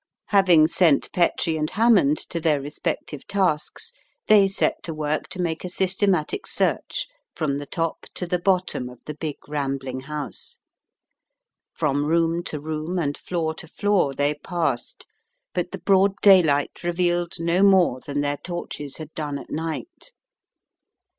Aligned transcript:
Having 0.29 0.65
sent 0.65 1.11
Petrie 1.13 1.57
and 1.57 1.69
Hammond 1.69 2.17
to 2.31 2.39
their 2.39 2.59
respec 2.59 2.97
tive 3.05 3.27
tasks, 3.27 3.93
they 4.27 4.47
set 4.47 4.81
to 4.81 4.95
work 4.95 5.27
to 5.27 5.39
make 5.39 5.63
a 5.63 5.69
systematic 5.69 6.47
search 6.47 7.05
from 7.35 7.59
the 7.59 7.67
top 7.67 8.07
to 8.15 8.25
the 8.25 8.39
bottom 8.39 8.89
of 8.89 9.05
the 9.05 9.13
big, 9.13 9.35
rambling 9.47 9.99
house. 9.99 10.57
From 11.75 12.03
room 12.07 12.41
to 12.45 12.59
room 12.59 12.97
and 12.97 13.15
floor 13.15 13.53
to 13.53 13.67
floor 13.67 14.15
they 14.15 14.33
passed, 14.33 15.05
but 15.53 15.71
the 15.71 15.77
broad 15.77 16.15
daylight 16.23 16.83
revealed 16.83 17.33
no 17.39 17.61
more 17.61 17.99
than 17.99 18.21
their 18.21 18.37
torches 18.37 18.97
had 18.97 19.13
done 19.13 19.37
at 19.37 19.51
night. 19.51 20.13